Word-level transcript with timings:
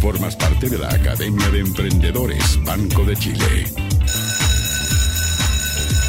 Formas 0.00 0.36
parte 0.36 0.68
de 0.68 0.78
la 0.78 0.88
Academia 0.88 1.48
de 1.48 1.58
Emprendedores 1.58 2.62
Banco 2.64 3.02
de 3.02 3.16
Chile. 3.16 3.64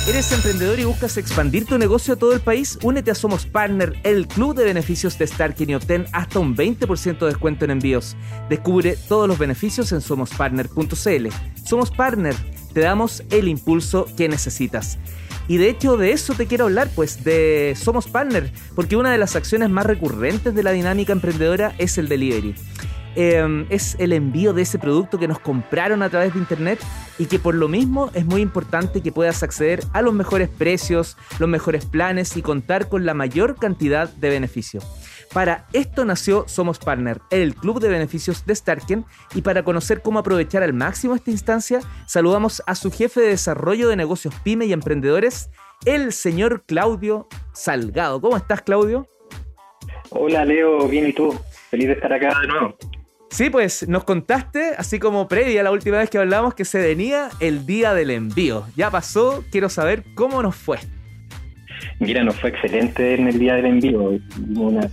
¿Eres 0.08 0.32
emprendedor 0.32 0.80
y 0.80 0.84
buscas 0.84 1.18
expandir 1.18 1.66
tu 1.66 1.80
negocio 1.80 2.14
a 2.14 2.18
todo 2.18 2.34
el 2.34 2.42
país? 2.42 2.78
Únete 2.84 3.10
a 3.10 3.16
Somos 3.16 3.48
Partner, 3.48 4.00
el 4.04 4.28
club 4.28 4.56
de 4.56 4.66
beneficios 4.66 5.18
de 5.18 5.26
Starkin 5.26 5.72
y 5.72 5.76
obtén 5.76 6.06
hasta 6.12 6.38
un 6.38 6.56
20% 6.56 7.18
de 7.18 7.26
descuento 7.26 7.66
en 7.66 7.72
envíos. 7.72 8.16
Descubre 8.50 8.96
todos 9.08 9.28
los 9.28 9.40
beneficios 9.40 9.92
en 9.94 10.02
somospartner.cl. 10.02 11.28
Somos 11.66 11.90
Partner, 11.90 12.36
te 12.74 12.82
damos 12.82 13.24
el 13.32 13.48
impulso 13.48 14.06
que 14.16 14.30
necesitas. 14.30 15.00
Y 15.48 15.58
de 15.58 15.70
hecho 15.70 15.98
de 15.98 16.12
eso 16.12 16.34
te 16.34 16.46
quiero 16.46 16.66
hablar, 16.66 16.90
pues 16.94 17.24
de 17.24 17.74
Somos 17.82 18.08
Partner, 18.08 18.52
porque 18.76 18.98
una 18.98 19.12
de 19.12 19.18
las 19.18 19.36
acciones 19.36 19.70
más 19.70 19.86
recurrentes 19.86 20.54
de 20.54 20.62
la 20.62 20.72
dinámica 20.72 21.14
emprendedora 21.14 21.74
es 21.78 21.98
el 21.98 22.10
delivery. 22.10 22.54
Em, 23.20 23.66
es 23.72 23.96
el 23.98 24.14
envío 24.14 24.54
de 24.54 24.62
ese 24.62 24.78
producto 24.78 25.18
que 25.18 25.28
nos 25.28 25.40
compraron 25.40 26.04
a 26.04 26.10
través 26.10 26.34
de 26.36 26.40
internet 26.40 26.80
y 27.18 27.26
que 27.26 27.40
por 27.40 27.56
lo 27.56 27.68
mismo 27.68 28.12
es 28.14 28.24
muy 28.24 28.42
importante 28.42 29.02
que 29.02 29.12
puedas 29.12 29.42
acceder 29.42 29.80
a 29.94 30.04
los 30.04 30.14
mejores 30.14 30.50
precios, 30.50 31.18
los 31.40 31.50
mejores 31.50 31.84
planes 31.84 32.38
y 32.38 32.44
contar 32.44 32.90
con 32.90 33.08
la 33.08 33.16
mayor 33.16 33.56
cantidad 33.56 34.08
de 34.08 34.30
beneficio. 34.30 34.82
Para 35.34 35.66
esto 35.74 36.06
nació 36.06 36.48
Somos 36.48 36.78
Partner, 36.78 37.20
el 37.32 37.56
club 37.56 37.80
de 37.80 37.90
beneficios 37.90 38.46
de 38.46 38.54
Starken, 38.54 39.04
y 39.34 39.42
para 39.42 39.64
conocer 39.64 40.04
cómo 40.04 40.20
aprovechar 40.20 40.62
al 40.62 40.74
máximo 40.74 41.16
esta 41.16 41.32
instancia, 41.32 41.80
saludamos 42.06 42.62
a 42.68 42.76
su 42.76 42.92
jefe 42.92 43.20
de 43.22 43.30
desarrollo 43.30 43.90
de 43.90 43.96
negocios 43.96 44.36
pyme 44.44 44.68
y 44.68 44.74
emprendedores, 44.74 45.50
el 45.86 46.14
señor 46.14 46.66
Claudio 46.68 47.28
Salgado. 47.52 48.22
¿Cómo 48.22 48.38
estás, 48.38 48.62
Claudio? 48.62 49.08
Hola, 50.12 50.46
Leo, 50.46 50.88
bien 50.88 51.08
y 51.08 51.14
tú. 51.14 51.34
Feliz 51.72 51.88
de 51.88 51.94
estar 51.94 52.14
acá 52.14 52.40
de 52.42 52.48
nuevo. 52.48 52.78
Sí, 53.30 53.50
pues 53.50 53.88
nos 53.88 54.04
contaste, 54.04 54.74
así 54.78 55.00
como 55.00 55.28
previa 55.28 55.62
la 55.62 55.72
última 55.72 55.98
vez 55.98 56.10
que 56.10 56.18
hablamos, 56.18 56.56
que 56.56 56.66
se 56.66 56.80
venía 56.80 57.30
el 57.40 57.66
día 57.66 57.94
del 57.94 58.10
envío. 58.12 58.66
Ya 58.76 58.90
pasó, 58.90 59.44
quiero 59.52 59.70
saber 59.70 60.04
cómo 60.16 60.42
nos 60.42 60.56
fue. 60.56 60.78
Mira, 62.00 62.24
nos 62.24 62.40
fue 62.40 62.52
excelente 62.52 63.16
en 63.16 63.28
el 63.28 63.38
día 63.38 63.56
del 63.56 63.66
envío. 63.66 64.00
Hubo 64.02 64.68
una 64.70 64.88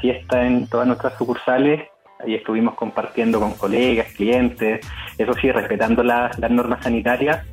fiesta 0.00 0.46
en 0.46 0.66
todas 0.66 0.86
nuestras 0.86 1.16
sucursales. 1.16 1.82
Ahí 2.20 2.34
estuvimos 2.34 2.74
compartiendo 2.74 3.38
con 3.38 3.52
colegas, 3.52 4.08
clientes, 4.12 4.84
eso 5.16 5.32
sí, 5.40 5.52
respetando 5.52 6.02
las 6.02 6.38
normas 6.50 6.82
sanitarias. 6.82 7.46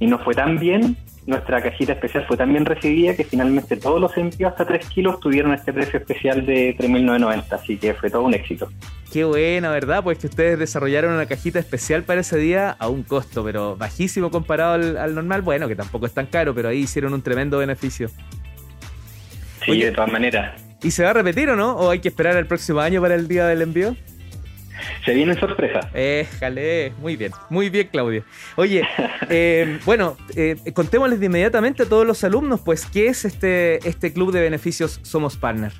Y 0.00 0.06
nos 0.06 0.22
fue 0.24 0.34
tan 0.34 0.58
bien 0.58 0.96
nuestra 1.28 1.60
cajita 1.60 1.92
especial 1.92 2.24
fue 2.26 2.38
tan 2.38 2.50
bien 2.50 2.64
recibida 2.64 3.14
que 3.14 3.22
finalmente 3.22 3.76
todos 3.76 4.00
los 4.00 4.16
envíos 4.16 4.50
hasta 4.50 4.64
3 4.64 4.88
kilos 4.88 5.20
tuvieron 5.20 5.52
este 5.52 5.74
precio 5.74 5.98
especial 5.98 6.46
de 6.46 6.74
3.990, 6.78 7.52
así 7.52 7.76
que 7.76 7.92
fue 7.92 8.08
todo 8.08 8.22
un 8.22 8.32
éxito. 8.32 8.70
Qué 9.12 9.24
buena, 9.24 9.70
¿verdad? 9.70 10.02
Pues 10.02 10.18
que 10.18 10.26
ustedes 10.26 10.58
desarrollaron 10.58 11.12
una 11.12 11.26
cajita 11.26 11.58
especial 11.58 12.02
para 12.02 12.22
ese 12.22 12.38
día 12.38 12.70
a 12.70 12.88
un 12.88 13.02
costo, 13.02 13.44
pero 13.44 13.76
bajísimo 13.76 14.30
comparado 14.30 14.74
al, 14.74 15.14
normal. 15.14 15.42
Bueno, 15.42 15.68
que 15.68 15.76
tampoco 15.76 16.06
es 16.06 16.14
tan 16.14 16.26
caro, 16.26 16.54
pero 16.54 16.70
ahí 16.70 16.78
hicieron 16.78 17.12
un 17.12 17.20
tremendo 17.20 17.58
beneficio. 17.58 18.08
Sí, 19.66 19.82
de 19.82 19.92
todas 19.92 20.10
maneras. 20.10 20.58
¿Y 20.82 20.92
se 20.92 21.04
va 21.04 21.10
a 21.10 21.12
repetir 21.12 21.50
o 21.50 21.56
no? 21.56 21.76
¿O 21.76 21.90
hay 21.90 21.98
que 21.98 22.08
esperar 22.08 22.36
el 22.36 22.46
próximo 22.46 22.80
año 22.80 23.02
para 23.02 23.14
el 23.14 23.28
día 23.28 23.46
del 23.46 23.60
envío? 23.60 23.94
Se 25.04 25.14
viene 25.14 25.34
sorpresa. 25.38 25.80
Éjale, 25.94 26.92
muy 26.98 27.16
bien, 27.16 27.32
muy 27.50 27.70
bien, 27.70 27.88
Claudia. 27.90 28.22
Oye, 28.56 28.82
eh, 29.30 29.78
bueno, 29.84 30.16
eh, 30.36 30.56
contémosles 30.74 31.20
de 31.20 31.26
inmediatamente 31.26 31.84
a 31.84 31.86
todos 31.86 32.06
los 32.06 32.22
alumnos, 32.24 32.60
pues, 32.60 32.86
¿qué 32.86 33.06
es 33.08 33.24
este, 33.24 33.76
este 33.88 34.12
club 34.12 34.32
de 34.32 34.40
beneficios 34.40 35.00
Somos 35.02 35.36
Partner? 35.36 35.72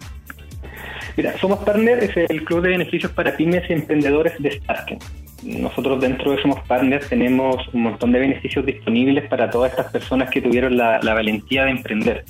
Mira, 1.16 1.36
Somos 1.38 1.58
Partner 1.64 2.02
es 2.02 2.16
el 2.16 2.44
club 2.44 2.62
de 2.62 2.70
beneficios 2.70 3.12
para 3.12 3.36
pymes 3.36 3.68
y 3.68 3.72
emprendedores 3.72 4.34
de 4.38 4.52
Starken. 4.52 4.98
Nosotros 5.42 6.00
dentro 6.00 6.32
de 6.32 6.42
Somos 6.42 6.60
Partner 6.66 7.04
tenemos 7.08 7.56
un 7.72 7.82
montón 7.82 8.12
de 8.12 8.20
beneficios 8.20 8.64
disponibles 8.64 9.28
para 9.28 9.50
todas 9.50 9.70
estas 9.70 9.90
personas 9.92 10.30
que 10.30 10.40
tuvieron 10.40 10.76
la 10.76 11.00
valentía 11.14 11.64
de 11.64 11.70
emprender. 11.70 12.24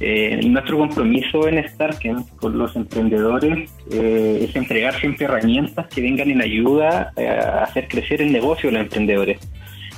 Eh, 0.00 0.40
nuestro 0.46 0.78
compromiso 0.78 1.48
en 1.48 1.66
Starken 1.68 2.22
con 2.40 2.56
los 2.56 2.76
emprendedores 2.76 3.68
eh, 3.90 4.46
es 4.48 4.54
entregar 4.54 4.94
siempre 5.00 5.26
herramientas 5.26 5.88
que 5.88 6.00
vengan 6.00 6.30
en 6.30 6.40
ayuda 6.40 7.12
eh, 7.16 7.28
a 7.28 7.64
hacer 7.64 7.88
crecer 7.88 8.22
el 8.22 8.32
negocio 8.32 8.70
de 8.70 8.74
los 8.76 8.82
emprendedores. 8.82 9.40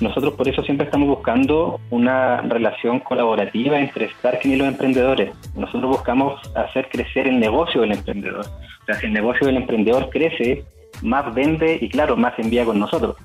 Nosotros 0.00 0.32
por 0.32 0.48
eso 0.48 0.62
siempre 0.62 0.86
estamos 0.86 1.08
buscando 1.08 1.78
una 1.90 2.40
relación 2.40 3.00
colaborativa 3.00 3.78
entre 3.78 4.08
Starken 4.08 4.52
y 4.52 4.56
los 4.56 4.68
emprendedores. 4.68 5.32
Nosotros 5.54 5.90
buscamos 5.90 6.40
hacer 6.54 6.88
crecer 6.88 7.28
el 7.28 7.38
negocio 7.38 7.82
del 7.82 7.92
emprendedor. 7.92 8.46
O 8.46 8.84
sea, 8.86 8.94
si 8.94 9.06
el 9.06 9.12
negocio 9.12 9.46
del 9.46 9.58
emprendedor 9.58 10.08
crece, 10.08 10.64
más 11.02 11.34
vende 11.34 11.78
y 11.78 11.90
claro, 11.90 12.16
más 12.16 12.38
envía 12.38 12.64
con 12.64 12.78
nosotros. 12.78 13.16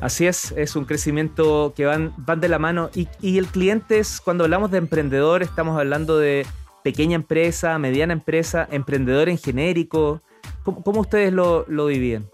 Así 0.00 0.26
es, 0.26 0.52
es 0.52 0.76
un 0.76 0.86
crecimiento 0.86 1.74
que 1.76 1.84
van, 1.84 2.14
van 2.16 2.40
de 2.40 2.48
la 2.48 2.58
mano. 2.58 2.90
Y, 2.94 3.38
el 3.38 3.46
cliente 3.46 3.98
es, 3.98 4.20
cuando 4.20 4.44
hablamos 4.44 4.70
de 4.70 4.78
emprendedor, 4.78 5.42
estamos 5.42 5.78
hablando 5.78 6.18
de 6.18 6.46
pequeña 6.82 7.16
empresa, 7.16 7.78
mediana 7.78 8.14
empresa, 8.14 8.66
emprendedor 8.70 9.28
en 9.28 9.36
genérico. 9.36 10.22
¿Cómo, 10.64 11.00
ustedes 11.00 11.32
lo, 11.32 11.66
lo 11.68 11.86
dividen? 11.86 12.26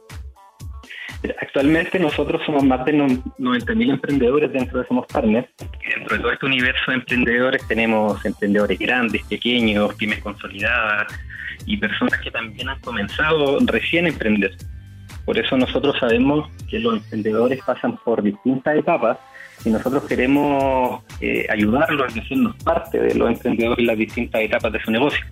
Actualmente 1.40 1.98
nosotros 1.98 2.40
somos 2.46 2.62
más 2.62 2.84
de 2.84 2.92
90.000 2.92 3.90
emprendedores 3.90 4.52
dentro 4.52 4.80
de 4.80 4.86
Somos 4.86 5.06
Partners. 5.06 5.48
Dentro 5.58 6.16
de 6.16 6.22
todo 6.22 6.32
este 6.32 6.46
universo 6.46 6.82
de 6.88 6.94
emprendedores 6.94 7.66
tenemos 7.66 8.24
emprendedores 8.24 8.78
grandes, 8.78 9.24
pequeños, 9.24 9.92
pymes 9.94 10.20
consolidadas 10.20 11.12
y 11.64 11.76
personas 11.78 12.20
que 12.20 12.30
también 12.30 12.68
han 12.68 12.78
comenzado 12.80 13.58
recién 13.66 14.04
a 14.04 14.08
emprender. 14.10 14.56
Por 15.26 15.36
eso 15.38 15.56
nosotros 15.56 15.96
sabemos 15.98 16.48
que 16.70 16.78
los 16.78 16.94
emprendedores 16.94 17.60
pasan 17.66 17.98
por 17.98 18.22
distintas 18.22 18.78
etapas 18.78 19.18
y 19.64 19.70
nosotros 19.70 20.04
queremos 20.04 21.02
eh, 21.20 21.46
ayudarlos 21.50 22.16
a 22.16 22.20
hacernos 22.20 22.56
parte 22.62 23.00
de 23.00 23.14
los 23.16 23.28
emprendedores 23.28 23.80
en 23.80 23.86
las 23.86 23.98
distintas 23.98 24.40
etapas 24.40 24.72
de 24.72 24.80
su 24.80 24.90
negocio. 24.92 25.24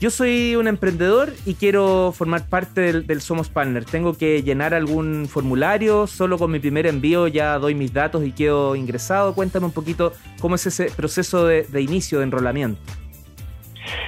Yo 0.00 0.10
soy 0.10 0.56
un 0.56 0.68
emprendedor 0.68 1.32
y 1.46 1.54
quiero 1.54 2.12
formar 2.12 2.48
parte 2.48 3.02
del, 3.02 3.20
Somos 3.20 3.48
Partner. 3.48 3.84
¿Tengo 3.84 4.14
que 4.14 4.42
llenar 4.42 4.74
algún 4.74 5.26
formulario? 5.28 6.06
¿Solo 6.06 6.38
con 6.38 6.50
mi 6.50 6.58
primer 6.58 6.86
envío 6.86 7.28
ya 7.28 7.58
doy 7.58 7.74
mis 7.74 7.92
datos 7.92 8.24
y 8.24 8.32
quedo 8.32 8.74
ingresado? 8.74 9.34
Cuéntame 9.34 9.66
un 9.66 9.72
poquito 9.72 10.12
cómo 10.40 10.56
es 10.56 10.66
ese 10.66 10.86
proceso 10.86 11.46
de 11.46 11.80
inicio, 11.80 12.18
de 12.18 12.24
enrolamiento. 12.24 12.80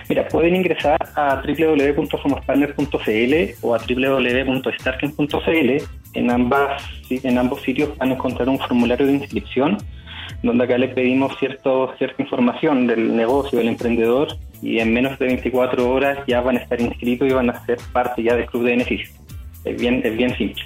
Mira, 0.08 0.28
pueden 0.28 0.54
ingresar 0.54 0.98
a 1.16 1.42
www.somospartner.cl 1.42 3.34
o 3.62 3.74
a 3.74 3.78
www.starken.cl. 3.78 5.70
En, 6.14 6.30
ambas, 6.30 6.82
en 7.10 7.38
ambos 7.38 7.62
sitios 7.62 7.96
van 7.98 8.10
a 8.10 8.14
encontrar 8.14 8.48
un 8.48 8.58
formulario 8.58 9.06
de 9.06 9.14
inscripción 9.14 9.78
donde 10.42 10.64
acá 10.64 10.78
les 10.78 10.94
pedimos 10.94 11.36
cierto, 11.38 11.94
cierta 11.98 12.22
información 12.22 12.86
del 12.86 13.16
negocio, 13.16 13.58
del 13.58 13.68
emprendedor 13.68 14.28
y 14.62 14.78
en 14.78 14.92
menos 14.92 15.18
de 15.18 15.26
24 15.26 15.90
horas 15.90 16.18
ya 16.26 16.40
van 16.40 16.56
a 16.56 16.60
estar 16.60 16.80
inscritos 16.80 17.28
y 17.28 17.32
van 17.32 17.50
a 17.50 17.64
ser 17.66 17.78
parte 17.92 18.22
ya 18.22 18.36
del 18.36 18.46
club 18.46 18.64
de 18.64 18.70
beneficios. 18.70 19.12
Es 19.64 19.80
bien, 19.80 20.00
es 20.04 20.16
bien 20.16 20.36
simple. 20.36 20.62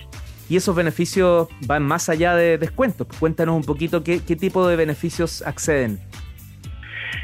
Y 0.48 0.56
esos 0.56 0.74
beneficios 0.74 1.48
van 1.66 1.84
más 1.84 2.08
allá 2.08 2.34
de 2.34 2.58
descuentos. 2.58 3.06
Cuéntanos 3.18 3.54
un 3.56 3.62
poquito 3.62 4.02
qué, 4.02 4.20
qué 4.20 4.34
tipo 4.34 4.66
de 4.66 4.76
beneficios 4.76 5.42
acceden. 5.42 6.00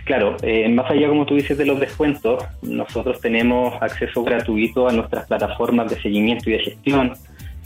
Claro, 0.07 0.37
eh, 0.43 0.69
más 0.69 0.89
allá, 0.89 1.09
como 1.09 1.27
tú 1.27 1.35
dices, 1.35 1.59
de 1.59 1.67
los 1.67 1.81
descuentos, 1.81 2.45
nosotros 2.63 3.21
tenemos 3.21 3.75
acceso 3.83 4.23
gratuito 4.23 4.89
a 4.89 4.93
nuestras 4.93 5.27
plataformas 5.27 5.91
de 5.91 6.01
seguimiento 6.01 6.49
y 6.49 6.53
de 6.53 6.61
gestión. 6.61 7.15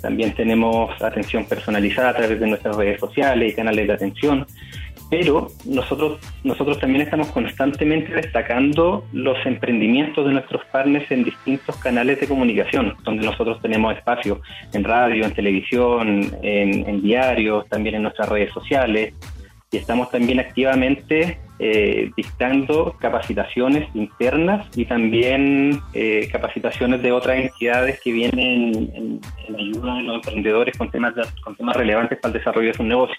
También 0.00 0.32
tenemos 0.32 0.90
atención 1.02 1.44
personalizada 1.44 2.08
a 2.08 2.16
través 2.16 2.40
de 2.40 2.46
nuestras 2.46 2.76
redes 2.76 2.98
sociales 2.98 3.52
y 3.52 3.56
canales 3.56 3.86
de 3.86 3.92
atención. 3.92 4.46
Pero 5.10 5.48
nosotros, 5.66 6.18
nosotros 6.42 6.78
también 6.78 7.02
estamos 7.02 7.28
constantemente 7.30 8.10
destacando 8.14 9.04
los 9.12 9.36
emprendimientos 9.44 10.24
de 10.24 10.32
nuestros 10.32 10.64
partners 10.72 11.10
en 11.10 11.24
distintos 11.24 11.76
canales 11.76 12.20
de 12.20 12.26
comunicación, 12.26 12.94
donde 13.04 13.26
nosotros 13.26 13.60
tenemos 13.60 13.94
espacio 13.94 14.40
en 14.72 14.84
radio, 14.84 15.26
en 15.26 15.34
televisión, 15.34 16.30
en, 16.42 16.88
en 16.88 17.02
diarios, 17.02 17.68
también 17.68 17.96
en 17.96 18.04
nuestras 18.04 18.30
redes 18.30 18.50
sociales 18.54 19.12
y 19.72 19.76
estamos 19.76 20.10
también 20.10 20.40
activamente 20.40 21.38
eh, 21.62 22.10
dictando 22.16 22.96
capacitaciones 22.98 23.94
internas 23.94 24.66
y 24.74 24.86
también 24.86 25.78
eh, 25.92 26.26
capacitaciones 26.32 27.02
de 27.02 27.12
otras 27.12 27.38
entidades 27.38 28.00
que 28.00 28.12
vienen 28.12 28.90
en, 28.94 29.20
ayuda 29.54 29.96
de 29.96 30.02
los 30.04 30.14
emprendedores 30.16 30.78
con 30.78 30.90
temas, 30.90 31.12
con 31.44 31.54
temas 31.56 31.76
relevantes 31.76 32.18
para 32.18 32.32
el 32.32 32.38
desarrollo 32.38 32.68
de 32.68 32.74
su 32.74 32.82
negocio. 32.82 33.16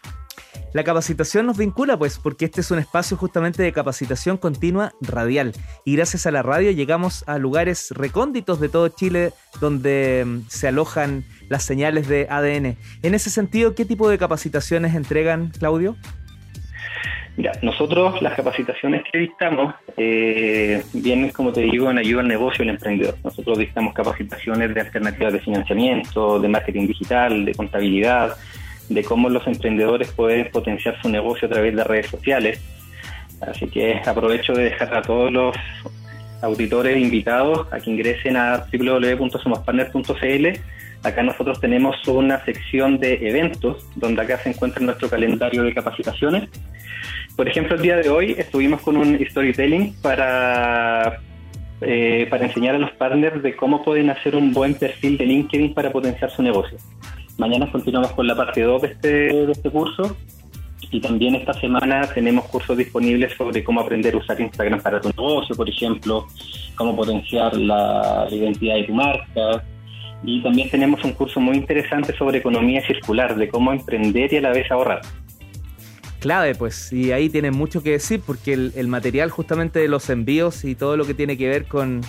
La 0.74 0.86
capacitación 0.86 1.46
nos 1.46 1.58
vincula, 1.58 1.98
pues, 1.98 2.18
porque 2.18 2.46
este 2.46 2.62
es 2.62 2.72
un 2.72 2.80
espacio 2.80 3.18
justamente 3.18 3.62
de 3.62 3.74
capacitación 3.74 4.38
continua 4.38 4.94
radial. 5.02 5.54
Y 5.84 5.98
gracias 5.98 6.26
a 6.26 6.32
la 6.32 6.44
radio 6.44 6.72
llegamos 6.72 7.24
a 7.28 7.38
lugares 7.38 7.92
recónditos 7.92 8.62
de 8.62 8.70
todo 8.70 8.88
Chile 8.88 9.34
donde 9.60 10.24
mm, 10.26 10.48
se 10.48 10.70
alojan 10.70 11.26
las 11.50 11.64
señales 11.64 12.08
de 12.08 12.26
ADN. 12.30 12.78
En 13.04 13.14
ese 13.14 13.30
sentido, 13.30 13.76
¿qué 13.76 13.84
tipo 13.84 14.10
de 14.10 14.18
capacitaciones 14.18 14.96
entregan, 14.96 15.52
Claudio? 15.60 15.98
Mira, 17.38 17.54
nosotros 17.62 18.22
las 18.22 18.34
capacitaciones 18.34 19.04
que 19.10 19.18
dictamos 19.18 19.74
eh, 19.96 20.84
vienen, 20.94 21.30
como 21.32 21.54
te 21.54 21.62
digo, 21.62 21.90
en 21.90 21.98
ayuda 21.98 22.22
al 22.22 22.28
negocio 22.28 22.60
del 22.60 22.76
emprendedor. 22.76 23.16
Nosotros 23.24 23.58
dictamos 23.58 23.94
capacitaciones 23.94 24.74
de 24.74 24.82
alternativas 24.82 25.34
de 25.34 25.40
financiamiento, 25.40 26.40
de 26.40 26.48
marketing 26.50 26.88
digital, 26.88 27.46
de 27.46 27.56
contabilidad, 27.56 28.36
de 28.90 29.04
cómo 29.04 29.30
los 29.30 29.48
emprendedores 29.48 30.12
pueden 30.12 30.52
potenciar 30.52 31.02
su 31.02 31.10
negocio 31.10 31.48
a 31.48 31.52
través 31.52 31.76
de 31.76 31.84
redes 31.84 32.08
sociales. 32.08 32.62
Así 33.40 33.68
que 33.68 34.02
aprovecho 34.06 34.54
de 34.54 34.66
dejar 34.66 34.94
a 34.94 35.02
todos 35.02 35.32
los 35.32 35.56
auditores 36.42 36.98
invitados 36.98 37.68
a 37.72 37.80
que 37.80 37.90
ingresen 37.90 38.36
a 38.36 38.66
www.somospartner.cl. 38.72 40.48
Acá 41.04 41.24
nosotros 41.24 41.60
tenemos 41.60 41.96
una 42.08 42.44
sección 42.46 43.00
de 43.00 43.28
eventos 43.28 43.88
donde 43.96 44.22
acá 44.22 44.38
se 44.38 44.50
encuentra 44.50 44.84
nuestro 44.84 45.10
calendario 45.10 45.64
de 45.64 45.74
capacitaciones. 45.74 46.50
Por 47.36 47.48
ejemplo, 47.48 47.76
el 47.76 47.82
día 47.82 47.96
de 47.96 48.10
hoy 48.10 48.36
estuvimos 48.38 48.82
con 48.82 48.98
un 48.98 49.18
storytelling 49.30 49.96
para, 50.02 51.20
eh, 51.82 52.28
para 52.30 52.46
enseñar 52.46 52.76
a 52.76 52.80
los 52.80 52.92
partners 52.92 53.42
de 53.42 53.56
cómo 53.56 53.84
pueden 53.84 54.10
hacer 54.10 54.36
un 54.36 54.54
buen 54.54 54.76
perfil 54.76 55.18
de 55.18 55.26
LinkedIn 55.26 55.74
para 55.74 55.92
potenciar 55.92 56.30
su 56.30 56.44
negocio. 56.44 56.78
Mañana 57.38 57.72
continuamos 57.72 58.12
con 58.12 58.28
la 58.28 58.36
parte 58.36 58.62
2 58.62 58.82
de 58.82 58.88
este, 58.90 59.08
de 59.08 59.52
este 59.52 59.70
curso 59.70 60.16
y 60.92 61.00
también 61.00 61.36
esta 61.36 61.54
semana 61.54 62.02
tenemos 62.14 62.46
cursos 62.46 62.78
disponibles 62.78 63.34
sobre 63.36 63.64
cómo 63.64 63.80
aprender 63.80 64.14
a 64.14 64.18
usar 64.18 64.40
Instagram 64.40 64.82
para 64.82 65.00
tu 65.00 65.10
negocio, 65.10 65.56
por 65.56 65.70
ejemplo, 65.70 66.28
cómo 66.76 66.96
potenciar 66.96 67.56
la 67.56 68.28
identidad 68.30 68.76
de 68.76 68.84
tu 68.84 68.94
marca. 68.94 69.64
Y 70.24 70.44
también 70.44 70.70
tenemos 70.70 71.04
un 71.04 71.14
curso 71.14 71.40
muy 71.40 71.56
interesante 71.56 72.16
sobre 72.16 72.40
economía 72.40 72.86
circular, 72.86 73.36
de 73.36 73.50
cómo 73.50 73.72
emprender 73.72 74.34
y 74.34 74.38
a 74.38 74.42
la 74.42 74.52
vez 74.52 74.70
ahorrar. 74.70 75.02
Clave, 76.22 76.56
pues, 76.56 76.94
y 76.94 77.12
ahí 77.12 77.30
tienen 77.30 77.54
mucho 77.54 77.84
que 77.84 77.92
decir 77.92 78.22
porque 78.26 78.54
el, 78.54 78.88
material 78.88 79.30
justamente 79.30 79.80
de 79.80 79.90
los 79.90 80.10
envíos 80.10 80.64
y 80.64 80.76
todo 80.76 80.96
lo 80.96 81.06
que 81.06 81.14
tiene 81.14 81.36
que 81.36 81.50
ver 81.50 81.66
con, 81.66 82.02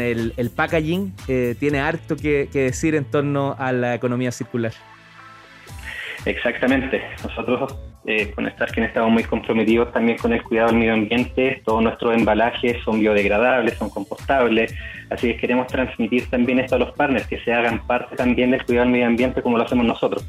el, 0.00 0.50
packaging 0.56 1.14
eh, 1.28 1.54
tiene 1.60 1.78
harto 1.78 2.16
que 2.16 2.48
decir 2.52 2.96
en 2.96 3.04
torno 3.04 3.54
a 3.58 3.72
la 3.72 3.94
economía 3.94 4.32
circular. 4.32 4.72
Exactamente. 6.26 7.00
Nosotros 7.22 7.76
eh, 8.04 8.32
con 8.32 8.50
Starken 8.50 8.84
estamos 8.84 9.10
muy 9.12 9.22
comprometidos 9.22 9.92
también 9.92 10.18
con 10.18 10.32
el 10.32 10.42
cuidado 10.42 10.68
del 10.68 10.78
medio 10.78 10.94
ambiente. 10.94 11.62
Todos 11.64 11.82
nuestros 11.82 12.14
embalajes 12.14 12.82
son 12.84 12.98
biodegradables, 12.98 13.78
son 13.78 13.90
compostables. 13.90 14.74
Así 15.08 15.28
que 15.28 15.36
queremos 15.36 15.68
transmitir 15.68 16.28
también 16.28 16.58
esto 16.58 16.74
a 16.74 16.78
los 16.78 16.92
partners, 16.92 17.28
que 17.28 17.38
se 17.40 17.52
hagan 17.52 17.86
parte 17.86 18.16
también 18.16 18.50
del 18.50 18.64
cuidado 18.64 18.84
del 18.84 18.92
medio 18.92 19.06
ambiente 19.06 19.40
como 19.40 19.56
lo 19.56 19.64
hacemos 19.64 19.86
nosotros. 19.86 20.26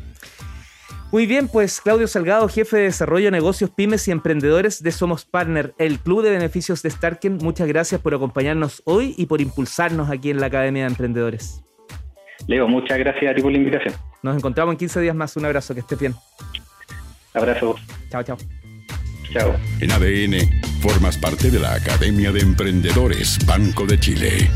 Muy 1.12 1.26
bien, 1.26 1.48
pues 1.48 1.80
Claudio 1.80 2.06
Salgado, 2.06 2.50
jefe 2.50 2.78
de 2.78 2.84
desarrollo 2.84 3.26
de 3.26 3.32
negocios, 3.32 3.70
pymes 3.70 4.06
y 4.10 4.12
emprendedores 4.12 4.84
de 4.84 4.92
Somos 4.92 5.24
Partner, 5.24 5.74
el 5.78 6.00
club 6.00 6.22
de 6.22 6.32
beneficios 6.32 6.84
de 6.84 6.90
Starken. 6.90 7.38
Muchas 7.38 7.68
gracias 7.68 8.02
por 8.02 8.14
acompañarnos 8.14 8.82
hoy 8.86 9.16
y 9.18 9.26
por 9.28 9.40
impulsarnos 9.40 10.10
aquí 10.10 10.32
en 10.32 10.42
la 10.42 10.48
Academia 10.48 10.84
de 10.84 10.90
Emprendedores. 10.90 11.64
Leo, 12.46 12.68
muchas 12.68 13.00
gracias 13.00 13.32
a 13.32 13.36
ti 13.36 13.42
por 13.42 13.54
la 13.54 13.58
invitación. 13.58 13.94
Nos 14.22 14.36
encontramos 14.36 14.74
en 14.74 14.80
15 14.80 15.00
días 15.00 15.16
más. 15.16 15.36
Un 15.38 15.46
abrazo, 15.46 15.74
que 15.74 15.80
estés 15.80 15.98
bien. 15.98 16.14
Abrazo. 17.34 17.76
Chao, 18.10 18.24
chao. 18.24 18.38
Chao. 19.32 19.56
En 19.80 19.92
ADN, 19.92 20.82
formas 20.82 21.18
parte 21.18 21.50
de 21.50 21.60
la 21.60 21.74
Academia 21.74 22.34
de 22.34 22.42
Emprendedores 22.42 23.38
Banco 23.46 23.86
de 23.86 23.98
Chile. 23.98 24.50